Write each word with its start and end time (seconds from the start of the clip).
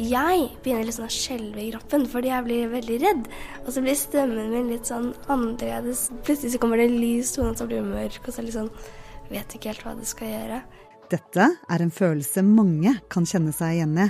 jeg 0.00 0.46
begynner 0.64 0.86
liksom 0.88 1.06
å 1.06 1.12
skjelve 1.12 1.60
i 1.60 1.70
kroppen 1.74 2.06
fordi 2.08 2.30
jeg 2.30 2.46
blir 2.46 2.70
veldig 2.72 2.98
redd. 3.02 3.26
Og 3.64 3.72
så 3.74 3.82
blir 3.84 3.98
stemmen 3.98 4.52
min 4.52 4.70
litt 4.72 4.88
sånn 4.88 5.10
annerledes. 5.28 6.08
Plutselig 6.24 6.54
så 6.54 6.62
kommer 6.62 6.80
det 6.80 6.88
lys, 6.94 7.34
tonen 7.36 7.58
så 7.58 7.66
blir 7.68 7.82
det 7.82 7.90
mørk, 7.90 8.22
og 8.24 8.36
så 8.36 8.44
liksom 8.46 8.70
vet 9.30 9.56
ikke 9.56 9.74
helt 9.74 9.84
hva 9.84 9.94
det 9.98 10.08
skal 10.08 10.32
gjøre. 10.32 10.62
Dette 11.10 11.50
er 11.52 11.84
en 11.84 11.92
følelse 11.92 12.44
mange 12.46 12.94
kan 13.12 13.26
kjenne 13.28 13.52
seg 13.54 13.76
igjen 13.76 13.98
i. 13.98 14.08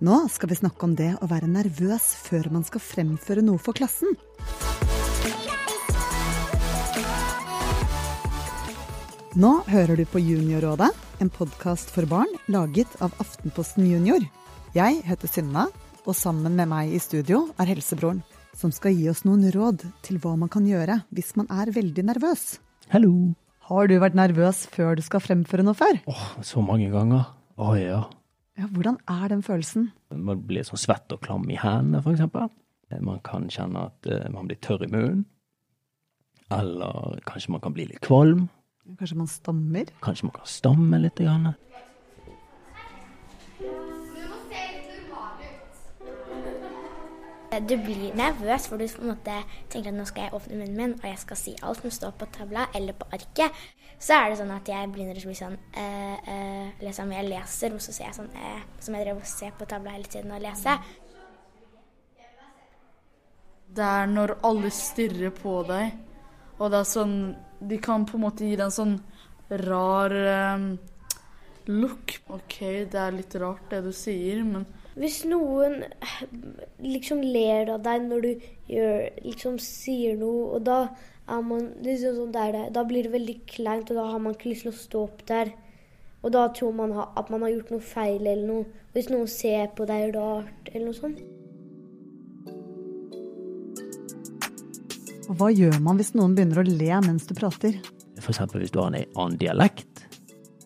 Nå 0.00 0.22
skal 0.32 0.48
vi 0.48 0.60
snakke 0.62 0.86
om 0.86 0.96
det 0.96 1.10
å 1.20 1.28
være 1.28 1.50
nervøs 1.50 2.14
før 2.24 2.48
man 2.54 2.64
skal 2.64 2.80
fremføre 2.80 3.44
noe 3.44 3.60
for 3.60 3.76
klassen. 3.76 4.16
Nå 9.36 9.52
hører 9.68 10.00
du 10.00 10.06
på 10.10 10.22
Juniorrådet, 10.22 10.88
en 11.20 11.30
podkast 11.30 11.92
for 11.94 12.08
barn 12.10 12.32
laget 12.50 12.96
av 13.04 13.12
Aftenposten 13.22 13.84
Junior. 13.86 14.24
Jeg 14.70 15.00
heter 15.02 15.26
Synne, 15.26 15.64
og 16.06 16.14
sammen 16.14 16.54
med 16.54 16.68
meg 16.70 16.92
i 16.94 16.98
studio 17.02 17.40
er 17.58 17.66
helsebroren, 17.72 18.20
som 18.54 18.70
skal 18.70 18.94
gi 18.94 19.08
oss 19.10 19.24
noen 19.26 19.48
råd 19.50 19.82
til 20.06 20.20
hva 20.22 20.36
man 20.38 20.50
kan 20.52 20.62
gjøre 20.62 21.00
hvis 21.10 21.32
man 21.34 21.48
er 21.50 21.72
veldig 21.74 22.04
nervøs. 22.06 22.60
Hallo. 22.92 23.32
Har 23.66 23.90
du 23.90 23.96
vært 23.98 24.14
nervøs 24.14 24.64
før 24.70 24.94
du 24.94 25.02
skal 25.02 25.24
fremføre 25.24 25.64
noe 25.66 25.74
før? 25.74 25.98
Åh, 26.10 26.22
så 26.46 26.62
mange 26.62 26.86
ganger. 26.92 27.32
Å 27.58 27.74
ja. 27.80 27.98
Ja, 28.60 28.68
hvordan 28.70 29.00
er 29.10 29.26
den 29.32 29.42
følelsen? 29.42 29.88
Man 30.14 30.44
blir 30.46 30.62
sånn 30.68 30.78
svett 30.78 31.10
og 31.16 31.22
klam 31.26 31.50
i 31.50 31.58
hendene, 31.58 32.04
eksempel. 32.06 32.46
Man 33.02 33.18
kan 33.26 33.50
kjenne 33.50 33.88
at 33.90 34.06
eh, 34.06 34.28
man 34.30 34.46
blir 34.46 34.58
tørr 34.62 34.86
i 34.86 34.90
munnen. 34.90 35.26
Eller 36.54 37.18
kanskje 37.26 37.56
man 37.56 37.62
kan 37.66 37.74
bli 37.74 37.88
litt 37.90 38.02
kvalm. 38.06 38.46
Kanskje 38.98 39.18
man 39.18 39.30
stammer? 39.30 39.90
Kanskje 40.02 40.30
man 40.30 40.38
kan 40.38 40.50
stamme 40.50 41.02
litt. 41.02 41.18
Grann. 41.18 41.52
Du 47.50 47.74
blir 47.82 48.14
nervøs, 48.14 48.68
for 48.70 48.78
du 48.78 48.86
tenker 48.86 49.88
at 49.90 49.96
nå 49.96 50.04
skal 50.06 50.28
jeg 50.28 50.34
åpne 50.38 50.58
munnen 50.60 50.76
min, 50.76 50.92
og 50.94 51.06
jeg 51.08 51.18
skal 51.18 51.38
si 51.38 51.54
alt 51.66 51.80
som 51.82 51.90
står 51.90 52.12
på 52.20 52.28
tavla 52.30 52.68
eller 52.78 52.94
på 52.94 53.08
arket. 53.10 53.56
Så 54.00 54.14
er 54.16 54.30
det 54.30 54.38
sånn 54.38 54.52
at 54.54 54.68
jeg 54.70 54.88
begynner 54.92 55.18
å 55.18 55.26
bli 55.28 55.34
sånn 55.36 55.56
eh, 55.76 56.28
eh, 56.32 56.68
liksom 56.80 57.10
Jeg 57.12 57.26
leser, 57.26 57.74
og 57.74 57.82
så 57.84 57.92
ser 57.92 58.06
jeg 58.06 58.16
sånn 58.16 58.30
eh, 58.32 58.62
Som 58.80 58.96
jeg 58.96 59.04
drev 59.04 59.18
og 59.20 59.26
ser 59.28 59.52
på 59.58 59.66
tavla 59.68 59.92
hele 59.92 60.08
tiden 60.08 60.32
og 60.32 60.40
leser. 60.40 60.80
Det 63.70 63.84
er 63.86 64.08
når 64.08 64.38
alle 64.46 64.70
stirrer 64.72 65.34
på 65.34 65.58
deg, 65.68 65.98
og 66.56 66.72
det 66.72 66.80
er 66.80 66.88
sånn 66.94 67.18
De 67.60 67.76
kan 67.82 68.06
på 68.08 68.16
en 68.16 68.24
måte 68.24 68.46
gi 68.46 68.54
deg 68.54 68.70
en 68.70 68.78
sånn 68.78 68.96
rar 69.66 70.14
um, 70.54 70.70
look. 71.66 72.14
OK, 72.30 72.56
det 72.88 73.00
er 73.02 73.16
litt 73.18 73.34
rart 73.42 73.66
det 73.72 73.82
du 73.84 73.90
sier, 73.94 74.44
men 74.46 74.64
hvis 74.98 75.22
noen 75.30 75.84
liksom 76.82 77.22
ler 77.22 77.70
av 77.76 77.82
deg 77.84 78.04
når 78.08 78.24
du 78.24 78.46
gjør, 78.72 79.08
liksom 79.22 79.58
sier 79.62 80.18
noe, 80.18 80.56
og 80.56 80.64
da 80.66 80.80
er 81.30 81.42
man 81.46 81.68
liksom 81.84 82.16
sånn 82.16 82.34
der, 82.34 82.58
Da 82.74 82.82
blir 82.84 83.06
det 83.06 83.14
veldig 83.14 83.36
kleint, 83.46 83.90
og 83.90 84.00
da 84.00 84.06
har 84.10 84.22
man 84.22 84.34
ikke 84.34 84.50
lyst 84.50 84.66
til 84.66 84.72
å 84.72 84.80
stå 84.80 85.02
opp 85.06 85.26
der. 85.28 85.52
Og 86.20 86.32
da 86.34 86.48
tror 86.52 86.72
man 86.76 86.92
at 87.00 87.30
man 87.30 87.46
har 87.46 87.54
gjort 87.54 87.70
noe 87.72 87.84
feil 87.84 88.26
eller 88.26 88.46
noe. 88.46 88.64
Hvis 88.92 89.08
noen 89.12 89.28
ser 89.30 89.70
på 89.76 89.86
deg 89.88 90.10
rart 90.16 90.72
eller 90.74 90.90
noe 90.90 90.98
sånt. 90.98 91.22
Og 95.30 95.38
hva 95.38 95.48
gjør 95.54 95.78
man 95.78 96.00
hvis 96.00 96.12
noen 96.18 96.34
begynner 96.34 96.60
å 96.60 96.66
le 96.66 97.00
mens 97.06 97.28
du 97.30 97.36
prater? 97.38 97.78
F.eks. 98.18 98.42
hvis 98.52 98.72
du 98.74 98.80
har 98.82 98.90
en 98.90 98.98
annen 98.98 99.38
dialekt, 99.40 100.02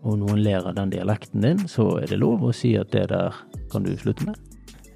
og 0.03 0.17
noen 0.21 0.41
ler 0.43 0.65
av 0.65 0.75
den 0.77 0.91
dialekten 0.93 1.45
din, 1.45 1.61
så 1.69 2.01
er 2.01 2.09
det 2.09 2.19
lov 2.19 2.43
å 2.49 2.53
si 2.57 2.73
at 2.81 2.91
det 2.97 3.07
der 3.13 3.37
kan 3.75 3.87
du 3.87 3.93
slutte 4.01 4.29
med. 4.29 4.39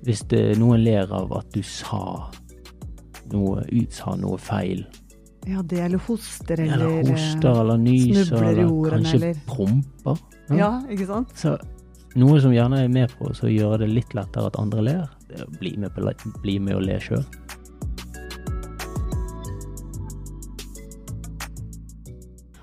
Hvis 0.07 0.23
det, 0.31 0.43
noen 0.61 0.85
ler 0.87 1.11
av 1.13 1.33
at 1.41 1.51
du 1.55 1.61
sa 1.67 2.31
noe, 3.33 3.65
utsa 3.75 4.15
noe 4.17 4.39
feil. 4.41 4.85
Ja, 5.49 5.63
det 5.65 5.81
eller 5.81 6.01
hoster 6.05 6.61
eller 6.61 6.87
Eller 7.01 7.13
hoster 7.13 7.61
eller 7.63 7.79
nyser 7.81 8.37
eller 8.43 8.65
ordene, 8.67 9.03
kanskje 9.03 9.19
eller- 9.21 9.43
promper. 9.49 10.19
Ja, 10.57 10.71
ikke 10.91 11.07
sant? 11.09 11.35
Så 11.37 11.57
noe 12.19 12.41
som 12.41 12.53
gjerne 12.53 12.85
er 12.85 12.89
med 12.93 13.13
på 13.19 13.29
å 13.31 13.51
gjøre 13.53 13.79
det 13.85 13.91
litt 13.91 14.15
lettere 14.17 14.49
at 14.49 14.59
andre 14.61 14.83
ler, 14.83 15.09
det 15.29 15.41
er 15.41 15.47
å 15.47 15.59
bli 15.59 15.77
med, 15.77 15.93
på, 15.95 16.33
bli 16.43 16.59
med 16.59 16.75
og 16.79 16.83
le 16.89 16.99
sjøl. 17.05 17.25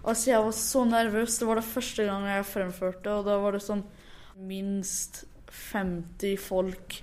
Altså, 0.05 0.29
jeg 0.29 0.41
var 0.45 0.51
så 0.53 0.83
nervøs. 0.85 1.37
Det 1.39 1.47
var 1.47 1.55
det 1.59 1.65
første 1.65 2.05
gang 2.05 2.27
jeg 2.29 2.45
fremførte, 2.45 3.09
og 3.09 3.25
da 3.25 3.39
var 3.41 3.55
det 3.57 3.63
sånn 3.65 3.81
minst 4.45 5.23
50 5.55 6.37
folk 6.41 7.01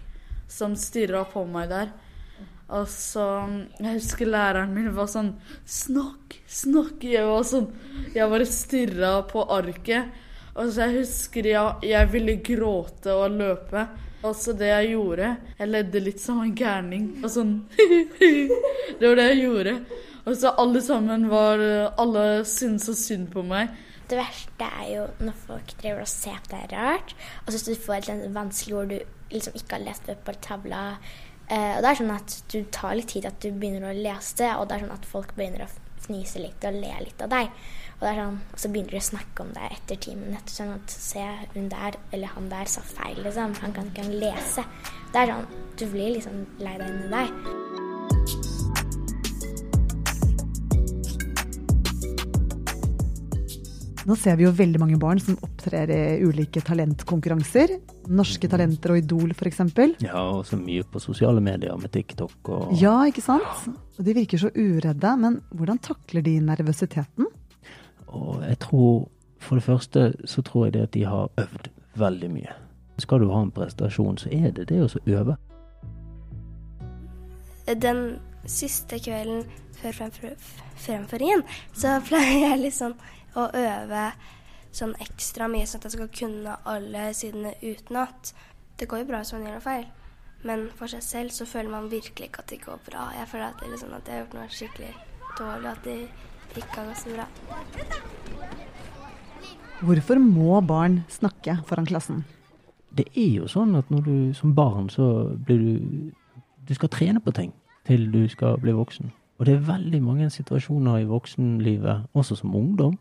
som 0.52 0.76
stirra 0.76 1.24
på 1.28 1.44
meg 1.48 1.70
der. 1.72 1.92
Og 2.72 2.88
så 2.88 3.24
Jeg 3.80 3.98
husker 3.98 4.28
læreren 4.32 4.72
min 4.72 4.92
var 4.96 5.08
sånn 5.10 5.34
Snakk, 5.68 6.38
snakk! 6.48 7.04
Jeg 7.04 7.26
var 7.28 7.44
sånn 7.44 7.68
Jeg 8.14 8.30
bare 8.32 8.48
stirra 8.48 9.10
på 9.28 9.44
arket. 9.52 10.08
Og 10.52 10.68
så 10.72 10.86
jeg 10.86 11.02
husker 11.02 11.48
jeg, 11.48 11.76
jeg 11.88 12.08
ville 12.12 12.38
gråte 12.44 13.12
og 13.16 13.36
løpe. 13.36 13.86
Og 14.22 14.36
så 14.38 14.54
det 14.56 14.70
jeg 14.70 14.92
gjorde 14.94 15.34
Jeg 15.58 15.72
ledde 15.72 16.04
litt 16.06 16.22
som 16.22 16.40
en 16.44 16.54
gærning. 16.56 17.08
Og 17.22 17.28
sånn 17.32 17.54
Det 18.98 19.04
var 19.04 19.20
det 19.20 19.28
jeg 19.32 19.44
gjorde. 19.44 19.76
Og 20.22 20.36
så 20.38 20.52
alle 20.62 20.82
sammen 20.84 21.28
var 21.32 21.60
Alle 22.00 22.26
syntes 22.48 22.88
så 22.88 22.96
synd 22.96 23.32
på 23.34 23.44
meg. 23.44 23.72
Det 24.12 24.18
verste 24.20 24.66
er 24.68 24.88
jo 24.90 25.04
når 25.24 25.36
folk 25.46 25.70
driver 25.80 26.02
og 26.04 26.10
ser 26.10 26.40
på 26.44 26.52
deg 26.52 26.72
rart, 26.76 27.14
og 27.46 27.54
så 27.54 27.60
du 27.64 27.78
får 27.80 28.10
et 28.12 28.26
vanskelig 28.34 28.74
ord 28.76 28.90
du 28.92 28.98
liksom 29.32 29.54
ikke 29.56 29.78
har 29.78 29.86
lest 29.86 30.10
opp 30.12 30.26
på 30.26 30.34
tavla. 30.44 30.82
Eh, 31.46 31.78
og 31.78 31.80
det 31.80 31.88
er 31.88 31.98
sånn 32.02 32.12
at 32.12 32.34
du 32.52 32.58
tar 32.74 32.98
litt 32.98 33.08
tid 33.14 33.30
at 33.30 33.40
du 33.40 33.48
begynner 33.48 33.88
å 33.88 33.96
lese 33.96 34.42
det, 34.42 34.50
og 34.58 34.68
det 34.68 34.76
er 34.76 34.84
sånn 34.84 34.92
at 34.98 35.08
folk 35.08 35.32
begynner 35.38 35.64
å 35.64 35.70
fnise 36.02 36.42
litt 36.44 36.68
og 36.68 36.76
le 36.76 36.92
litt 37.06 37.24
av 37.24 37.32
deg. 37.32 37.56
Og, 38.02 38.06
sånn, 38.20 38.38
så 38.58 38.68
begynner 38.68 38.98
de 38.98 39.00
å 39.00 39.08
snakke 39.08 39.46
om 39.46 39.56
deg 39.56 39.78
etter 39.78 40.04
timen. 40.08 40.36
Etter 40.36 40.58
Sånn 40.58 40.76
at 40.76 40.92
se, 40.92 41.24
hun 41.56 41.72
der, 41.72 41.96
eller 42.12 42.36
han 42.36 42.52
der 42.52 42.68
sa 42.68 42.84
feil, 42.84 43.22
liksom. 43.22 43.56
Han 43.64 43.76
kan 43.76 43.92
ikke 43.94 44.10
lese. 44.12 44.68
Det 45.14 45.22
er 45.22 45.36
sånn, 45.36 45.52
du 45.78 45.86
blir 45.88 46.16
liksom 46.18 46.48
lei 46.60 46.76
deg 46.82 46.88
inni 46.90 47.12
deg. 47.16 47.61
Nå 54.02 54.16
ser 54.18 54.34
vi 54.38 54.42
jo 54.42 54.50
veldig 54.50 54.80
mange 54.82 54.96
barn 54.98 55.20
som 55.22 55.36
opptrer 55.46 55.90
i 55.94 56.00
ulike 56.26 56.62
talentkonkurranser. 56.66 57.76
Norske 58.10 58.48
talenter 58.50 58.94
og 58.94 58.98
Idol 58.98 59.30
f.eks. 59.30 59.60
Ja, 60.02 60.24
og 60.24 60.42
så 60.48 60.58
mye 60.58 60.82
på 60.82 61.02
sosiale 61.02 61.42
medier 61.44 61.78
med 61.78 61.92
TikTok 61.94 62.50
og 62.50 62.72
Ja, 62.80 62.96
ikke 63.06 63.22
sant? 63.22 63.68
Og 63.98 64.02
de 64.06 64.16
virker 64.16 64.42
så 64.42 64.50
uredde. 64.56 65.14
Men 65.22 65.38
hvordan 65.54 65.78
takler 65.86 66.26
de 66.26 66.34
nervøsiteten? 66.42 67.30
Og 68.12 68.42
jeg 68.42 68.58
tror 68.66 69.08
For 69.42 69.58
det 69.58 69.64
første 69.64 70.02
så 70.30 70.42
tror 70.46 70.66
jeg 70.66 70.74
det 70.74 70.82
at 70.82 70.92
de 70.94 71.00
har 71.02 71.30
øvd 71.42 71.64
veldig 71.98 72.28
mye. 72.30 72.52
Skal 73.02 73.18
du 73.18 73.32
ha 73.32 73.40
en 73.42 73.50
prestasjon, 73.50 74.18
så 74.18 74.28
er 74.30 74.52
det 74.54 74.68
det 74.68 74.78
å 74.78 74.86
øve. 75.10 75.34
Den 77.66 78.20
siste 78.46 79.00
kvelden 79.02 79.42
før 79.80 79.98
fremføringen, 80.78 81.42
så 81.74 81.98
pleier 82.06 82.38
jeg 82.38 82.60
litt 82.60 82.68
liksom 82.68 82.94
å 83.38 83.48
øve 83.48 84.04
sånn 84.72 84.94
ekstra 85.04 85.48
mye, 85.52 85.66
sånn 85.68 85.82
at 85.82 85.88
jeg 85.88 85.96
skal 85.96 86.10
kunne 86.16 86.56
alle 86.68 87.08
sidene 87.16 87.54
utenat. 87.62 88.32
Det 88.80 88.88
går 88.88 89.02
jo 89.02 89.08
bra 89.10 89.22
hvis 89.22 89.32
man 89.36 89.46
gjør 89.46 89.56
noe 89.58 89.64
feil, 89.64 89.86
men 90.48 90.66
for 90.78 90.90
seg 90.90 91.04
selv 91.06 91.34
så 91.36 91.46
føler 91.46 91.70
man 91.72 91.90
virkelig 91.92 92.30
ikke 92.30 92.44
at 92.44 92.52
det 92.52 92.62
går 92.64 92.80
bra. 92.88 93.08
Jeg 93.18 93.28
føler 93.30 93.48
at, 93.50 93.60
det 93.60 93.72
liksom, 93.72 93.94
at 93.96 94.08
jeg 94.08 94.16
har 94.16 94.24
gjort 94.24 94.36
noe 94.38 94.48
skikkelig 94.56 94.92
dårlig, 95.38 95.72
at 95.72 95.84
det 95.86 95.98
ikke 96.56 96.78
har 96.78 96.88
gått 96.90 97.02
så 97.02 97.16
bra. 97.16 97.26
Hvorfor 99.82 100.20
må 100.22 100.60
barn 100.66 101.02
snakke 101.10 101.58
foran 101.66 101.88
klassen? 101.88 102.24
Det 102.92 103.08
er 103.16 103.38
jo 103.40 103.48
sånn 103.50 103.74
at 103.74 103.88
når 103.90 104.04
du 104.06 104.16
som 104.36 104.52
barn 104.54 104.90
så 104.92 105.06
blir 105.46 105.58
du 105.58 106.12
Du 106.62 106.74
skal 106.78 106.92
trene 106.94 107.18
på 107.20 107.32
ting 107.34 107.50
til 107.86 108.04
du 108.12 108.28
skal 108.30 108.60
bli 108.62 108.70
voksen. 108.72 109.10
Og 109.38 109.46
det 109.46 109.56
er 109.56 109.64
veldig 109.66 109.98
mange 110.02 110.28
situasjoner 110.30 111.00
i 111.02 111.08
voksenlivet, 111.10 112.04
også 112.14 112.36
som 112.38 112.54
ungdom, 112.54 112.94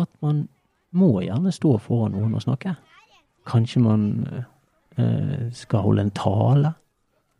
at 0.00 0.08
man 0.24 0.46
må 0.92 1.20
gjerne 1.24 1.52
stå 1.52 1.76
foran 1.80 2.16
noen 2.16 2.36
og 2.36 2.44
snakke. 2.44 2.74
Kanskje 3.48 3.82
man 3.82 4.04
eh, 4.96 5.48
skal 5.56 5.86
holde 5.86 6.06
en 6.06 6.14
tale. 6.16 6.74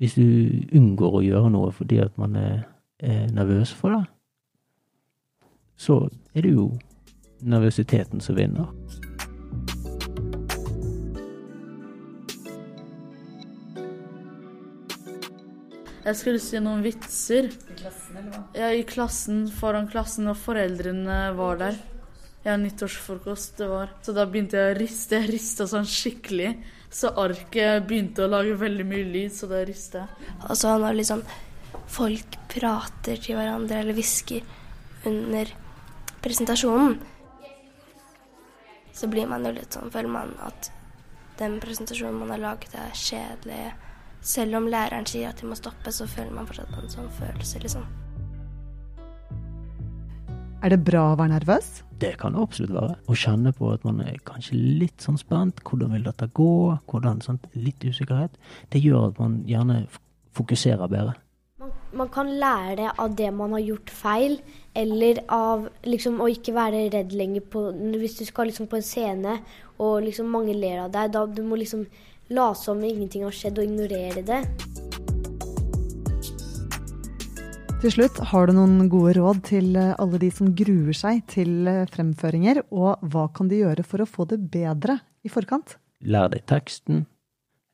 Hvis 0.02 0.16
du 0.19 0.25
unngår 0.75 1.19
å 1.19 1.25
gjøre 1.26 1.52
noe 1.54 1.70
fordi 1.75 2.00
at 2.02 2.16
man 2.19 2.37
er, 2.37 2.64
er 2.99 3.28
nervøs 3.34 3.75
for 3.76 3.94
det, 3.94 4.04
så 5.78 6.04
er 6.34 6.46
det 6.46 6.54
jo 6.56 6.70
nervøsiteten 7.43 8.22
som 8.22 8.38
vinner. 8.38 8.70
Jeg 16.02 16.19
skulle 16.19 16.43
si 16.43 16.58
noen 16.58 16.82
vitser. 16.82 17.46
I 17.46 17.76
klassen, 17.78 18.16
eller 18.19 18.31
hva? 18.34 18.40
Ja, 18.58 18.72
i 18.75 18.82
klassen, 18.87 19.44
foran 19.55 19.87
klassen, 19.90 20.26
og 20.32 20.38
foreldrene 20.40 21.19
var 21.38 21.60
der. 21.60 21.78
Ja, 22.43 22.56
nyttårsfrokost 22.59 23.56
det 23.56 23.69
var. 23.71 23.93
Så 24.03 24.15
da 24.17 24.27
begynte 24.27 24.59
jeg 24.59 24.75
å 24.75 24.79
riste. 24.81 25.21
Jeg 25.21 25.31
rista 25.31 25.67
sånn 25.71 25.87
skikkelig. 25.87 26.56
Så 26.93 27.12
arket 27.23 27.87
begynte 27.89 28.25
å 28.25 28.31
lage 28.33 28.59
veldig 28.59 28.87
mye 28.89 29.06
lyd, 29.06 29.33
så 29.33 29.47
da 29.50 29.62
rista 29.67 30.03
jeg. 30.03 30.27
Og 30.49 30.59
så 30.59 30.75
når 30.83 30.99
liksom 30.99 31.23
folk 31.93 32.37
prater 32.53 33.21
til 33.23 33.39
hverandre 33.39 33.79
eller 33.81 33.97
hvisker 33.97 34.43
under 35.09 35.55
presentasjonen, 36.23 36.99
så 38.93 39.09
blir 39.09 39.31
man 39.31 39.47
jo 39.47 39.55
litt 39.56 39.73
sånn, 39.73 39.91
føler 39.91 40.12
man 40.12 40.35
at 40.44 40.69
den 41.39 41.56
presentasjonen 41.62 42.21
man 42.21 42.35
har 42.35 42.43
laget 42.43 42.75
er 42.77 42.93
kjedelig. 42.93 43.73
Selv 44.23 44.59
om 44.61 44.69
læreren 44.71 45.06
sier 45.09 45.31
at 45.31 45.41
de 45.41 45.49
må 45.50 45.56
stoppe, 45.59 45.91
så 45.94 46.06
føler 46.11 46.35
man 46.35 46.47
fortsatt 46.47 46.71
på 46.75 46.83
en 46.83 46.93
sånn 46.93 47.09
følelse, 47.17 47.62
liksom. 47.65 47.87
Er 50.62 50.70
det 50.70 50.85
bra 50.87 51.09
å 51.11 51.14
være 51.19 51.32
nervøs? 51.32 51.81
Det 51.99 52.12
kan 52.20 52.37
det 52.37 52.43
absolutt 52.44 52.76
være. 52.76 52.94
Å 53.11 53.17
kjenne 53.19 53.50
på 53.56 53.73
at 53.75 53.82
man 53.82 53.99
er 54.05 54.20
kanskje 54.23 54.55
litt 54.55 55.03
sånn 55.03 55.19
spent. 55.19 55.59
Hvordan 55.67 55.91
vil 55.97 56.05
dette 56.06 56.29
gå? 56.38 56.53
Hvordan, 56.87 57.19
sånn, 57.25 57.41
litt 57.59 57.82
usikkerhet. 57.82 58.37
Det 58.70 58.79
gjør 58.79 59.09
at 59.09 59.19
man 59.19 59.41
gjerne 59.49 59.81
fokuserer 60.38 60.87
bedre. 60.93 61.17
Man, 61.59 61.73
man 61.99 62.12
kan 62.14 62.31
lære 62.38 62.93
av 62.94 63.17
det 63.19 63.32
man 63.35 63.56
har 63.56 63.64
gjort 63.64 63.91
feil, 63.91 64.38
eller 64.79 65.25
av 65.35 65.67
liksom 65.82 66.23
å 66.23 66.31
ikke 66.31 66.55
være 66.55 66.87
redd 66.94 67.11
lenger 67.19 67.43
på 67.50 67.65
Hvis 67.99 68.20
du 68.20 68.25
skal 68.31 68.53
liksom 68.53 68.70
på 68.70 68.79
en 68.79 68.87
scene 68.87 69.37
og 69.82 70.06
liksom 70.06 70.31
mange 70.31 70.55
ler 70.55 70.85
av 70.85 70.94
deg, 70.94 71.11
da 71.11 71.26
du 71.26 71.43
må 71.43 71.58
liksom 71.58 71.88
late 72.31 72.62
som 72.62 72.87
ingenting 72.87 73.26
har 73.26 73.35
skjedd 73.35 73.58
og 73.58 73.67
ignorere 73.67 74.23
det. 74.31 74.44
Til 77.82 77.90
slutt, 77.90 78.19
har 78.31 78.46
du 78.46 78.52
noen 78.55 78.84
gode 78.87 79.17
råd 79.17 79.40
til 79.49 79.73
eh, 79.75 79.88
alle 79.99 80.20
de 80.23 80.29
som 80.31 80.52
gruer 80.55 80.94
seg 80.94 81.25
til 81.26 81.67
eh, 81.67 81.81
fremføringer, 81.90 82.61
og 82.70 83.00
hva 83.11 83.25
kan 83.34 83.49
de 83.50 83.58
gjøre 83.58 83.82
for 83.82 84.05
å 84.05 84.06
få 84.06 84.26
det 84.31 84.38
bedre 84.52 85.00
i 85.26 85.31
forkant? 85.32 85.75
Lær 86.06 86.31
deg 86.31 86.44
teksten. 86.46 87.00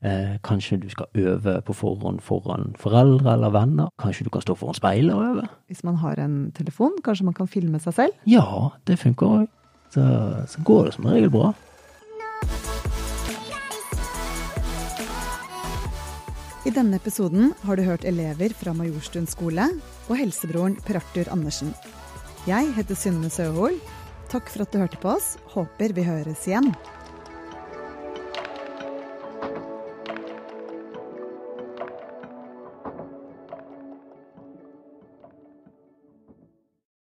Eh, 0.00 0.38
kanskje 0.48 0.78
du 0.80 0.86
skal 0.88 1.12
øve 1.12 1.58
på 1.60 1.76
forhånd 1.76 2.22
foran 2.24 2.72
foreldre 2.80 3.34
eller 3.34 3.52
venner. 3.52 3.92
Kanskje 4.00 4.24
du 4.24 4.32
kan 4.32 4.46
stå 4.46 4.56
foran 4.56 4.80
speilet 4.80 5.12
og 5.12 5.26
øve. 5.26 5.44
Hvis 5.68 5.84
man 5.84 6.00
har 6.00 6.24
en 6.24 6.40
telefon, 6.56 6.96
kanskje 7.04 7.28
man 7.28 7.36
kan 7.36 7.52
filme 7.52 7.76
seg 7.84 7.98
selv? 8.00 8.16
Ja, 8.24 8.48
det 8.88 8.96
funker 9.04 9.42
òg. 9.42 9.46
Så, 9.92 10.08
så 10.48 10.64
går 10.64 10.88
det 10.88 10.96
som 10.96 11.12
regel 11.12 11.36
bra. 11.36 11.52
Denne 16.78 16.98
episoden 17.00 17.52
har 17.66 17.78
du 17.78 17.82
hørt 17.82 18.04
elever 18.06 18.52
fra 18.54 18.70
Majorstuen 18.76 19.26
skole 19.26 19.64
og 20.06 20.18
helsebroren 20.20 20.76
Per 20.86 21.00
Arthur 21.00 21.30
Andersen. 21.34 21.72
Jeg 22.46 22.70
heter 22.76 22.98
Synne 22.98 23.30
Søhol. 23.34 23.80
Takk 24.30 24.46
for 24.52 24.62
at 24.62 24.70
du 24.70 24.78
hørte 24.78 25.00
på 25.02 25.10
oss. 25.16 25.32
Håper 25.56 25.94
vi 25.96 26.04
høres 26.06 26.46
igjen. 26.46 26.70